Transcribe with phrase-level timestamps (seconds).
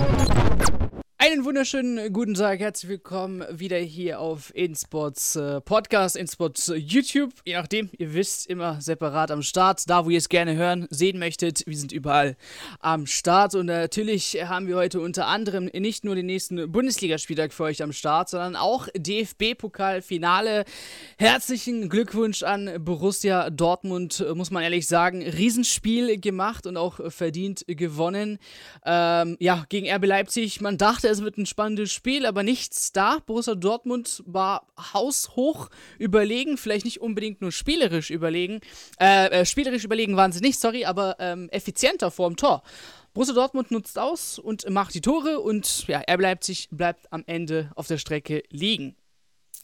[0.00, 0.49] Thank you.
[1.22, 7.34] Einen wunderschönen guten Tag, herzlich willkommen wieder hier auf InSpots äh, Podcast, InSpots äh, YouTube.
[7.44, 9.82] Je nachdem, ihr wisst, immer separat am Start.
[9.90, 12.36] Da, wo ihr es gerne hören, sehen möchtet, wir sind überall
[12.78, 13.54] am Start.
[13.54, 17.92] Und natürlich haben wir heute unter anderem nicht nur den nächsten Bundesligaspieltag für euch am
[17.92, 20.64] Start, sondern auch DFB-Pokalfinale.
[21.18, 25.20] Herzlichen Glückwunsch an Borussia Dortmund, äh, muss man ehrlich sagen.
[25.20, 28.38] Riesenspiel gemacht und auch verdient gewonnen.
[28.86, 33.18] Ähm, ja, gegen RB Leipzig, man dachte, es wird ein spannendes Spiel, aber nichts da.
[33.26, 35.68] Borussia Dortmund war haushoch
[35.98, 38.60] überlegen, vielleicht nicht unbedingt nur spielerisch überlegen.
[38.98, 42.62] Äh, äh, spielerisch überlegen waren sie nicht, sorry, aber ähm, effizienter vor dem Tor.
[43.12, 47.24] Borussia Dortmund nutzt aus und macht die Tore und ja, er bleibt sich bleibt am
[47.26, 48.96] Ende auf der Strecke liegen.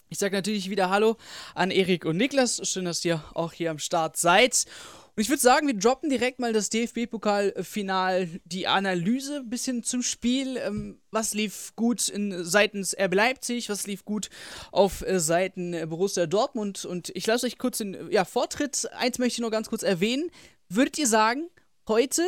[0.09, 1.17] Ich sage natürlich wieder Hallo
[1.55, 2.61] an Erik und Niklas.
[2.69, 4.67] Schön, dass ihr auch hier am Start seid.
[5.17, 10.03] Und ich würde sagen, wir droppen direkt mal das DFB-Pokalfinal, die Analyse ein bisschen zum
[10.03, 10.59] Spiel.
[10.59, 14.29] Ähm, was lief gut in, seitens RB Leipzig, was lief gut
[14.73, 16.85] auf äh, Seiten Borussia Dortmund.
[16.85, 18.91] Und ich lasse euch kurz den ja, Vortritt.
[18.93, 20.31] Eins möchte ich noch ganz kurz erwähnen.
[20.69, 21.49] Würdet ihr sagen,
[21.89, 22.23] heute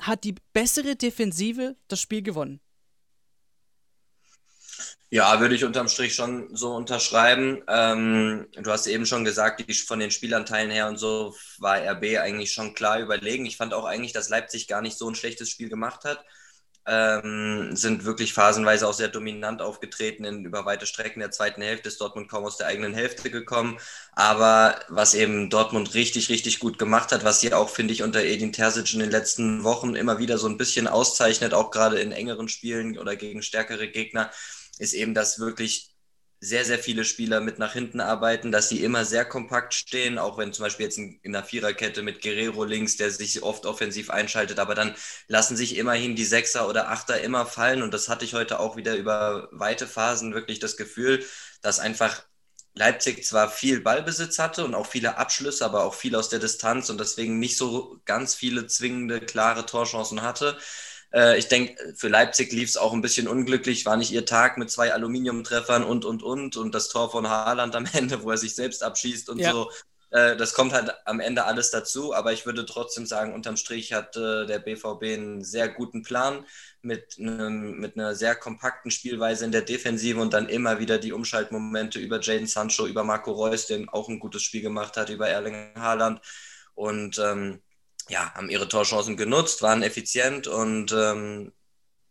[0.00, 2.61] hat die bessere Defensive das Spiel gewonnen?
[5.14, 7.62] Ja, würde ich unterm Strich schon so unterschreiben.
[7.68, 12.16] Ähm, du hast eben schon gesagt, die, von den Spielanteilen her und so war RB
[12.18, 13.44] eigentlich schon klar überlegen.
[13.44, 16.24] Ich fand auch eigentlich, dass Leipzig gar nicht so ein schlechtes Spiel gemacht hat.
[16.86, 21.88] Ähm, sind wirklich phasenweise auch sehr dominant aufgetreten in über weite Strecken der zweiten Hälfte.
[21.90, 23.78] Ist Dortmund kaum aus der eigenen Hälfte gekommen.
[24.12, 28.22] Aber was eben Dortmund richtig, richtig gut gemacht hat, was sie auch, finde ich, unter
[28.24, 32.12] Edin Terzic in den letzten Wochen immer wieder so ein bisschen auszeichnet, auch gerade in
[32.12, 34.30] engeren Spielen oder gegen stärkere Gegner,
[34.78, 35.90] ist eben, dass wirklich
[36.40, 40.38] sehr, sehr viele Spieler mit nach hinten arbeiten, dass sie immer sehr kompakt stehen, auch
[40.38, 44.10] wenn zum Beispiel jetzt in, in einer Viererkette mit Guerrero links, der sich oft offensiv
[44.10, 44.96] einschaltet, aber dann
[45.28, 48.76] lassen sich immerhin die Sechser oder Achter immer fallen und das hatte ich heute auch
[48.76, 51.24] wieder über weite Phasen wirklich das Gefühl,
[51.62, 52.24] dass einfach
[52.74, 56.88] Leipzig zwar viel Ballbesitz hatte und auch viele Abschlüsse, aber auch viel aus der Distanz
[56.90, 60.58] und deswegen nicht so ganz viele zwingende, klare Torchancen hatte.
[61.12, 64.58] Äh, ich denke, für Leipzig lief es auch ein bisschen unglücklich, war nicht ihr Tag
[64.58, 66.56] mit zwei Aluminiumtreffern und, und, und.
[66.56, 69.52] Und das Tor von Haaland am Ende, wo er sich selbst abschießt und ja.
[69.52, 69.70] so.
[70.10, 72.14] Äh, das kommt halt am Ende alles dazu.
[72.14, 76.46] Aber ich würde trotzdem sagen, unterm Strich hat äh, der BVB einen sehr guten Plan
[76.82, 81.12] mit, einem, mit einer sehr kompakten Spielweise in der Defensive und dann immer wieder die
[81.12, 85.28] Umschaltmomente über Jaden Sancho, über Marco Reus, der auch ein gutes Spiel gemacht hat, über
[85.28, 86.20] Erling Haaland.
[86.74, 87.60] Und ähm,
[88.12, 91.52] ja, haben ihre Torchancen genutzt, waren effizient und ähm,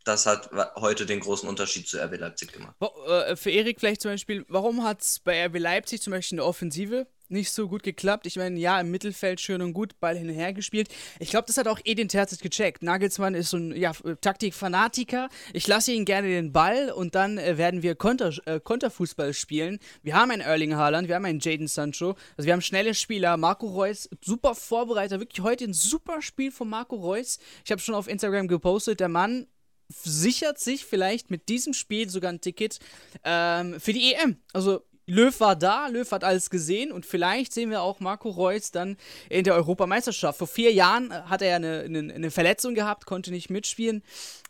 [0.03, 2.75] das hat heute den großen Unterschied zu RB Leipzig gemacht.
[3.07, 6.47] Äh, für Erik vielleicht zum Beispiel, warum hat es bei RB Leipzig zum Beispiel eine
[6.47, 8.25] Offensive nicht so gut geklappt.
[8.27, 10.89] Ich meine, ja, im Mittelfeld schön und gut, Ball hin und her gespielt.
[11.19, 12.83] Ich glaube, das hat auch Edin Terzic gecheckt.
[12.83, 15.29] Nagelsmann ist so ein ja, Taktikfanatiker.
[15.53, 19.79] Ich lasse ihn gerne den Ball und dann äh, werden wir Konter, äh, Konterfußball spielen.
[20.03, 22.15] Wir haben einen Erling Haaland, wir haben einen Jaden Sancho.
[22.37, 23.37] Also wir haben schnelle Spieler.
[23.37, 25.19] Marco Reus, super Vorbereiter.
[25.19, 27.39] Wirklich heute ein super Spiel von Marco Reus.
[27.65, 29.47] Ich habe schon auf Instagram gepostet, der Mann
[29.91, 32.79] sichert sich vielleicht mit diesem Spiel sogar ein Ticket
[33.23, 34.37] ähm, für die EM.
[34.53, 38.71] Also Löw war da, Löw hat alles gesehen und vielleicht sehen wir auch Marco Reus
[38.71, 38.95] dann
[39.29, 40.39] in der Europameisterschaft.
[40.39, 44.03] Vor vier Jahren äh, hat er eine, eine, eine Verletzung gehabt, konnte nicht mitspielen.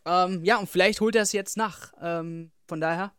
[0.05, 1.93] Ähm, ja, und vielleicht holt er es jetzt nach.
[1.99, 3.11] Ähm, von daher,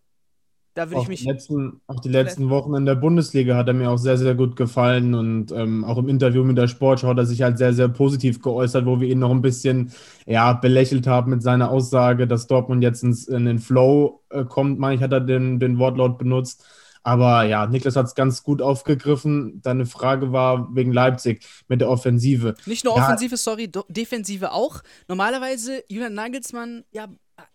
[0.75, 1.25] da würde ich mich.
[1.25, 4.55] Letzten, auch die letzten Wochen in der Bundesliga hat er mir auch sehr, sehr gut
[4.55, 7.89] gefallen und ähm, auch im Interview mit der Sportschau hat er sich halt sehr, sehr
[7.89, 9.93] positiv geäußert, wo wir ihn noch ein bisschen
[10.27, 14.79] ja, belächelt haben mit seiner Aussage, dass Dortmund jetzt ins, in den Flow äh, kommt,
[14.79, 16.65] meine ich, hat er den, den Wortlaut benutzt.
[17.03, 19.61] Aber ja, Niklas hat es ganz gut aufgegriffen.
[19.63, 22.55] Deine Frage war wegen Leipzig mit der Offensive.
[22.67, 23.05] Nicht nur ja.
[23.05, 24.83] Offensive, sorry, Defensive auch.
[25.09, 27.09] Normalerweise, Julian Nagelsmann, ja,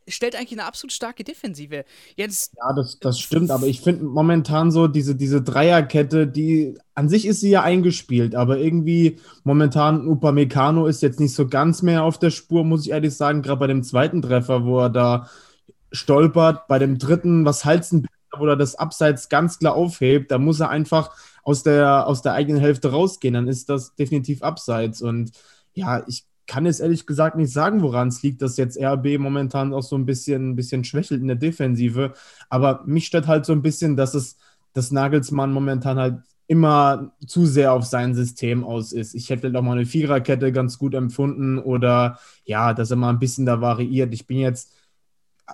[0.08, 1.86] stellt eigentlich eine absolut starke Defensive.
[2.16, 7.10] Jetzt, ja, das, das stimmt, aber ich finde momentan so diese, diese Dreierkette, die an
[7.10, 12.04] sich ist sie ja eingespielt, aber irgendwie momentan Upamecano ist jetzt nicht so ganz mehr
[12.04, 15.30] auf der Spur, muss ich ehrlich sagen, gerade bei dem zweiten Treffer, wo er da
[15.92, 17.66] stolpert, bei dem dritten, was
[18.42, 21.12] Oder das Abseits ganz klar aufhebt, da muss er einfach
[21.44, 23.34] aus der, aus der eigenen Hälfte rausgehen.
[23.34, 25.02] Dann ist das definitiv Abseits.
[25.02, 25.32] Und
[25.74, 29.74] ja, ich kann es ehrlich gesagt nicht sagen, woran es liegt, dass jetzt RB momentan
[29.74, 32.14] auch so ein bisschen, ein bisschen schwächelt in der Defensive.
[32.50, 34.38] Aber mich stört halt so ein bisschen, dass es,
[34.74, 39.14] dass Nagelsmann momentan halt immer zu sehr auf sein System aus ist.
[39.14, 43.20] Ich hätte doch mal eine Viererkette ganz gut empfunden oder ja, dass er mal ein
[43.20, 44.14] bisschen da variiert.
[44.14, 44.74] Ich bin jetzt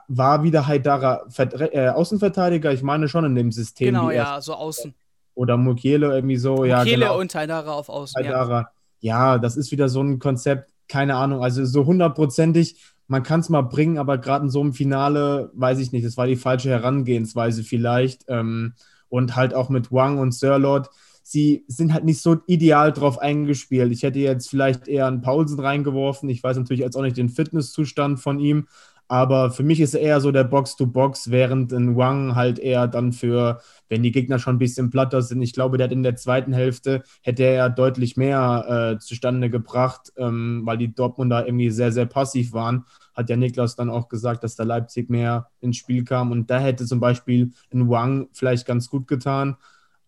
[0.07, 2.72] war wieder Haidara äh, Außenverteidiger?
[2.72, 3.94] Ich meine schon in dem System.
[3.94, 4.94] Genau, ja, so außen.
[5.36, 6.56] Oder Mukiele irgendwie so.
[6.57, 7.19] Mukiele ja, genau.
[7.19, 8.24] und Haidara auf Außen.
[8.24, 8.69] Haidara.
[9.00, 9.34] Ja.
[9.34, 10.72] ja, das ist wieder so ein Konzept.
[10.88, 14.74] keine Ahnung, also so hundertprozentig, man kann es mal bringen, aber gerade in so einem
[14.74, 18.25] Finale, weiß ich nicht, das war die falsche Herangehensweise vielleicht.
[18.28, 18.74] Ähm,
[19.10, 20.89] und halt auch mit Wang und Sirlot,
[21.22, 23.92] sie sind halt nicht so ideal drauf eingespielt.
[23.92, 26.30] Ich hätte jetzt vielleicht eher einen Paulsen reingeworfen.
[26.30, 28.68] Ich weiß natürlich jetzt auch nicht den Fitnesszustand von ihm,
[29.07, 33.11] aber für mich ist er eher so der Box-to-Box, während ein Wang halt eher dann
[33.11, 35.41] für, wenn die Gegner schon ein bisschen platter sind.
[35.41, 40.11] Ich glaube, der hat in der zweiten Hälfte, hätte er deutlich mehr äh, zustande gebracht,
[40.17, 42.85] ähm, weil die Dortmunder irgendwie sehr, sehr passiv waren.
[43.13, 46.31] Hat ja Niklas dann auch gesagt, dass da Leipzig mehr ins Spiel kam.
[46.31, 49.57] Und da hätte zum Beispiel ein Wang vielleicht ganz gut getan.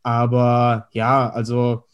[0.01, 1.85] Aber ja, also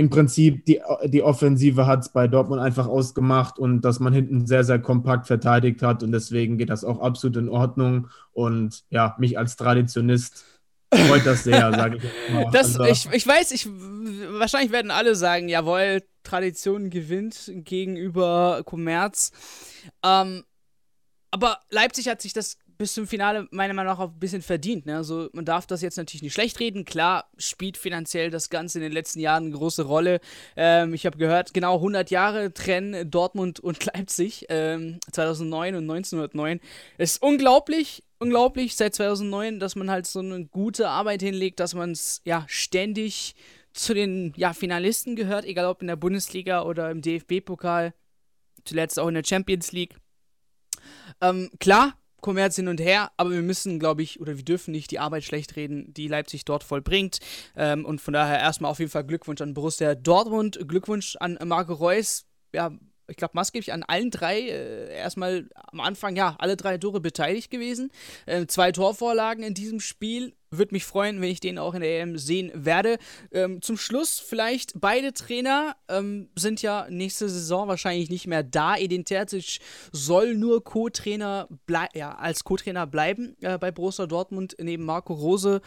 [0.00, 4.46] im Prinzip die, die Offensive hat es bei Dortmund einfach ausgemacht und dass man hinten
[4.46, 8.08] sehr, sehr kompakt verteidigt hat und deswegen geht das auch absolut in Ordnung.
[8.32, 10.42] Und ja, mich als Traditionist
[10.90, 12.50] freut das sehr, sage ich immer.
[12.50, 19.32] Das, also, ich, ich weiß, ich, wahrscheinlich werden alle sagen, jawohl, Tradition gewinnt gegenüber Kommerz.
[20.02, 20.44] Ähm,
[21.30, 24.86] aber Leipzig hat sich das bis zum Finale meiner Meinung nach auch ein bisschen verdient.
[24.86, 24.96] Ne?
[24.96, 26.86] Also man darf das jetzt natürlich nicht schlecht reden.
[26.86, 30.18] Klar spielt finanziell das Ganze in den letzten Jahren eine große Rolle.
[30.56, 34.46] Ähm, ich habe gehört, genau 100 Jahre trennen Dortmund und Leipzig.
[34.48, 36.60] Ähm, 2009 und 1909.
[36.96, 41.74] Es ist unglaublich, unglaublich seit 2009, dass man halt so eine gute Arbeit hinlegt, dass
[41.74, 43.34] man es ja ständig
[43.74, 47.92] zu den ja, Finalisten gehört, egal ob in der Bundesliga oder im DFB-Pokal.
[48.64, 49.96] Zuletzt auch in der Champions League.
[51.20, 54.90] Ähm, klar, Kommerz hin und her, aber wir müssen, glaube ich, oder wir dürfen nicht
[54.90, 57.18] die Arbeit schlecht reden, die Leipzig dort vollbringt.
[57.56, 61.74] Ähm, und von daher erstmal auf jeden Fall Glückwunsch an Borussia Dortmund, Glückwunsch an Marco
[61.74, 62.26] Reus.
[62.52, 62.72] Ja,
[63.10, 67.50] ich glaube, maßgeblich an allen drei, äh, erstmal am Anfang, ja, alle drei Tore beteiligt
[67.50, 67.90] gewesen.
[68.26, 70.34] Äh, zwei Torvorlagen in diesem Spiel.
[70.52, 72.98] Würde mich freuen, wenn ich den auch in der EM sehen werde.
[73.30, 78.76] Ähm, zum Schluss vielleicht, beide Trainer ähm, sind ja nächste Saison wahrscheinlich nicht mehr da.
[78.76, 79.60] Edin Terzic
[79.92, 81.48] soll nur Co-Trainer
[81.94, 85.60] ja, als Co-Trainer bleiben äh, bei Borussia Dortmund neben Marco Rose.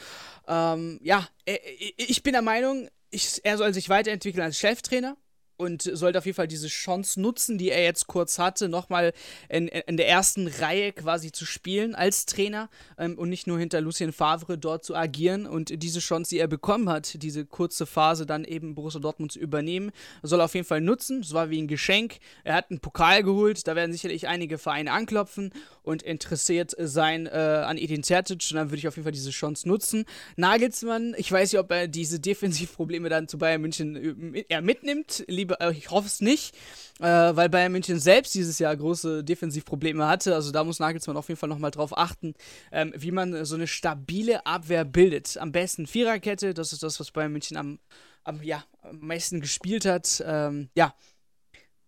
[0.48, 1.60] Ähm, ja, äh,
[1.96, 5.16] ich bin der Meinung, ich, er soll sich weiterentwickeln als Cheftrainer
[5.58, 9.14] und sollte auf jeden Fall diese Chance nutzen, die er jetzt kurz hatte, nochmal
[9.50, 13.82] in, in der ersten Reihe quasi zu spielen als Trainer ähm, und nicht nur hinter
[13.82, 15.46] Lucien Favre dort zu agieren.
[15.46, 19.40] Und diese Chance, die er bekommen hat, diese kurze Phase dann eben Borussia Dortmund zu
[19.40, 19.92] übernehmen,
[20.22, 21.22] soll er auf jeden Fall nutzen.
[21.22, 22.18] Es war wie ein Geschenk.
[22.44, 25.52] Er hat einen Pokal geholt, da werden sicherlich einige Vereine anklopfen
[25.84, 28.48] und interessiert sein äh, an Edin Tertic.
[28.52, 30.06] Und dann würde ich auf jeden Fall diese Chance nutzen.
[30.36, 35.43] Nagelsmann, ich weiß nicht, ob er diese Defensivprobleme dann zu Bayern München äh, mitnimmt lieber,
[35.60, 36.56] äh, ich hoffe es nicht,
[37.00, 40.36] äh, weil Bayern München selbst dieses Jahr große Defensivprobleme hatte.
[40.36, 42.34] Also da muss Nagelsmann auf jeden Fall nochmal drauf achten,
[42.72, 45.38] ähm, wie man so eine stabile Abwehr bildet.
[45.38, 47.80] Am besten Viererkette, das ist das, was Bayern München am,
[48.24, 50.24] am, ja, am meisten gespielt hat.
[50.25, 50.95] Ähm, ja.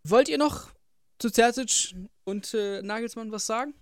[0.03, 0.69] Wollt ihr noch
[1.17, 3.73] zu Terzic und äh, Nagelsmann was sagen?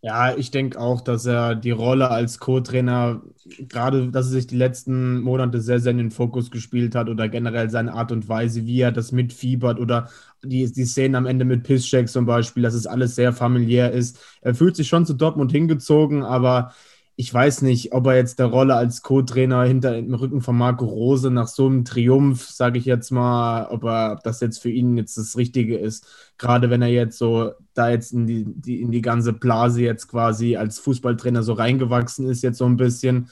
[0.00, 3.20] Ja, ich denke auch, dass er die Rolle als Co-Trainer,
[3.58, 7.28] gerade dass er sich die letzten Monate sehr, sehr in den Fokus gespielt hat oder
[7.28, 10.08] generell seine Art und Weise, wie er das mitfiebert oder
[10.44, 14.20] die, die Szenen am Ende mit Pisscheck zum Beispiel, dass es alles sehr familiär ist.
[14.40, 16.72] Er fühlt sich schon zu Dortmund hingezogen, aber
[17.20, 20.84] ich weiß nicht, ob er jetzt der Rolle als Co-Trainer hinter dem Rücken von Marco
[20.84, 24.96] Rose nach so einem Triumph, sage ich jetzt mal, ob er das jetzt für ihn
[24.96, 26.06] jetzt das Richtige ist.
[26.38, 30.06] Gerade wenn er jetzt so da jetzt in die, die, in die ganze Blase jetzt
[30.06, 33.30] quasi als Fußballtrainer so reingewachsen ist, jetzt so ein bisschen,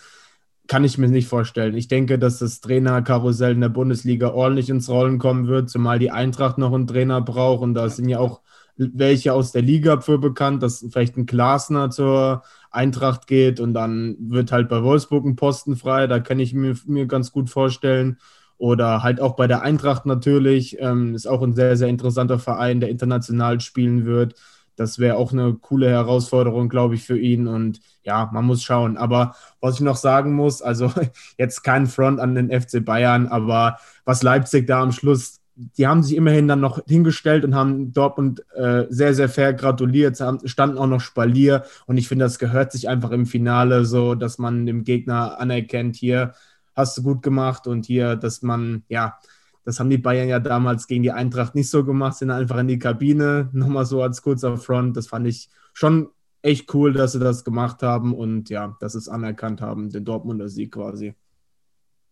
[0.66, 1.76] kann ich mir nicht vorstellen.
[1.76, 6.10] Ich denke, dass das Trainerkarussell in der Bundesliga ordentlich ins Rollen kommen wird, zumal die
[6.10, 8.40] Eintracht noch einen Trainer braucht und da sind ja auch
[8.76, 14.16] welche aus der Liga für bekannt, dass vielleicht ein Glasner zur Eintracht geht und dann
[14.18, 16.06] wird halt bei Wolfsburg ein Posten frei.
[16.06, 18.18] Da kann ich mir, mir ganz gut vorstellen.
[18.58, 20.78] Oder halt auch bei der Eintracht natürlich.
[20.80, 24.34] Ähm, ist auch ein sehr, sehr interessanter Verein, der international spielen wird.
[24.76, 27.48] Das wäre auch eine coole Herausforderung, glaube ich, für ihn.
[27.48, 28.96] Und ja, man muss schauen.
[28.96, 30.92] Aber was ich noch sagen muss, also
[31.38, 36.02] jetzt kein Front an den FC Bayern, aber was Leipzig da am Schluss die haben
[36.02, 40.86] sich immerhin dann noch hingestellt und haben Dortmund äh, sehr, sehr fair gratuliert, standen auch
[40.86, 44.84] noch Spalier und ich finde, das gehört sich einfach im Finale so, dass man dem
[44.84, 46.34] Gegner anerkennt, hier
[46.74, 49.18] hast du gut gemacht und hier, dass man, ja,
[49.64, 52.68] das haben die Bayern ja damals gegen die Eintracht nicht so gemacht, sind einfach in
[52.68, 56.10] die Kabine, nochmal so als kurzer Front, das fand ich schon
[56.42, 60.04] echt cool, dass sie das gemacht haben und ja, dass sie es anerkannt haben, den
[60.04, 61.14] Dortmunder Sieg quasi.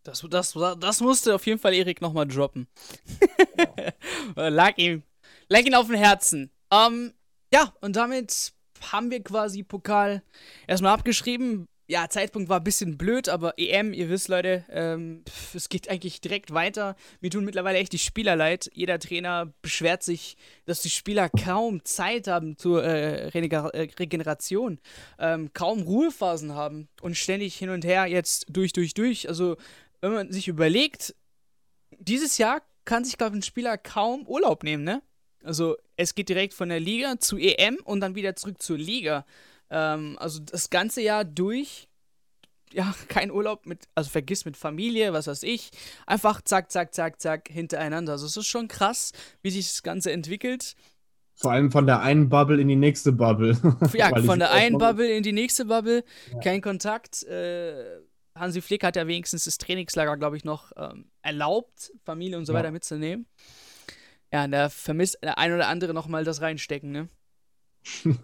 [0.05, 2.69] Das, das, das musste auf jeden Fall Erik nochmal droppen.
[4.37, 5.03] lag, ihm,
[5.49, 6.51] lag ihm auf dem Herzen.
[6.71, 7.15] Ähm,
[7.53, 8.53] ja, und damit
[8.93, 10.23] haben wir quasi Pokal
[10.67, 11.67] erstmal abgeschrieben.
[11.87, 15.23] ja, Zeitpunkt war ein bisschen blöd, aber EM, ihr wisst, Leute, ähm,
[15.55, 16.97] es geht eigentlich direkt weiter.
[17.21, 18.71] Mir tun mittlerweile echt die Spieler leid.
[18.75, 24.81] Jeder Trainer beschwert sich, dass die Spieler kaum Zeit haben zur äh, äh, Regeneration,
[25.19, 29.29] ähm, kaum Ruhephasen haben und ständig hin und her jetzt durch, durch, durch.
[29.29, 29.57] Also,
[30.05, 31.15] wenn man sich überlegt,
[31.99, 35.03] dieses Jahr kann sich, glaube ich, ein Spieler kaum Urlaub nehmen, ne?
[35.43, 39.27] Also, es geht direkt von der Liga zu EM und dann wieder zurück zur Liga.
[39.71, 41.89] Ähm, also das ganze Jahr durch,
[42.73, 45.71] ja, kein Urlaub mit, also vergiss mit Familie, was weiß ich.
[46.07, 48.13] Einfach zack, zack, zack, zack, hintereinander.
[48.13, 50.75] Also es ist schon krass, wie sich das Ganze entwickelt.
[51.37, 53.59] Vor allem von der einen Bubble in die nächste Bubble.
[53.95, 56.05] Ja, von der einen Bubble in die nächste Bubble.
[56.33, 56.39] Ja.
[56.41, 57.25] Kein Kontakt.
[57.25, 58.01] Äh,
[58.35, 62.53] Hansi Flick hat ja wenigstens das Trainingslager, glaube ich, noch ähm, erlaubt, Familie und so
[62.53, 62.59] ja.
[62.59, 63.27] weiter mitzunehmen.
[64.33, 67.09] Ja, da vermisst der ein oder andere nochmal das reinstecken, ne?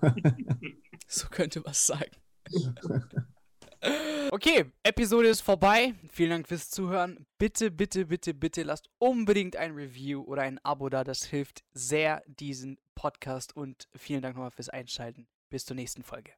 [1.12, 2.08] So könnte was sein.
[4.30, 5.94] Okay, Episode ist vorbei.
[6.08, 7.26] Vielen Dank fürs Zuhören.
[7.36, 11.02] Bitte, bitte, bitte, bitte lasst unbedingt ein Review oder ein Abo da.
[11.02, 15.26] Das hilft sehr diesen Podcast und vielen Dank nochmal fürs Einschalten.
[15.48, 16.30] Bis zur nächsten Folge.